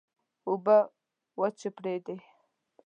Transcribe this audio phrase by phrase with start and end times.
[0.49, 0.77] اوبه
[1.39, 2.15] وچړپېدې.